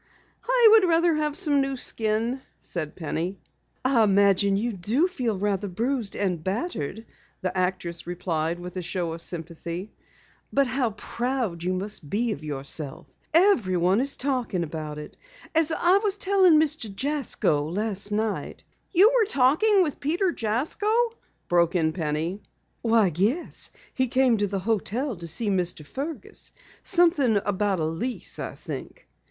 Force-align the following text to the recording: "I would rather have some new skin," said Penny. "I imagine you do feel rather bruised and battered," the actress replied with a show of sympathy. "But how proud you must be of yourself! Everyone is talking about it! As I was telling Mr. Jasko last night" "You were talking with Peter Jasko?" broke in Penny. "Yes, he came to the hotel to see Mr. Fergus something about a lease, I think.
"I 0.49 0.67
would 0.71 0.85
rather 0.89 1.13
have 1.13 1.37
some 1.37 1.61
new 1.61 1.77
skin," 1.77 2.41
said 2.59 2.95
Penny. 2.95 3.37
"I 3.85 4.03
imagine 4.03 4.57
you 4.57 4.71
do 4.73 5.07
feel 5.07 5.37
rather 5.37 5.67
bruised 5.67 6.15
and 6.15 6.43
battered," 6.43 7.05
the 7.41 7.55
actress 7.55 8.07
replied 8.07 8.59
with 8.59 8.75
a 8.77 8.81
show 8.81 9.13
of 9.13 9.21
sympathy. 9.21 9.91
"But 10.51 10.65
how 10.65 10.89
proud 10.97 11.61
you 11.61 11.73
must 11.73 12.09
be 12.09 12.31
of 12.31 12.43
yourself! 12.43 13.15
Everyone 13.31 14.01
is 14.01 14.17
talking 14.17 14.63
about 14.63 14.97
it! 14.97 15.17
As 15.53 15.71
I 15.71 15.99
was 16.03 16.17
telling 16.17 16.59
Mr. 16.59 16.89
Jasko 16.91 17.69
last 17.71 18.11
night" 18.11 18.63
"You 18.95 19.11
were 19.13 19.27
talking 19.27 19.83
with 19.83 19.99
Peter 19.99 20.31
Jasko?" 20.31 21.11
broke 21.47 21.75
in 21.75 21.93
Penny. 21.93 22.41
"Yes, 22.83 23.69
he 23.93 24.07
came 24.07 24.37
to 24.37 24.47
the 24.47 24.57
hotel 24.57 25.15
to 25.17 25.27
see 25.27 25.51
Mr. 25.51 25.85
Fergus 25.85 26.53
something 26.81 27.39
about 27.45 27.79
a 27.79 27.85
lease, 27.85 28.39
I 28.39 28.55
think. 28.55 29.07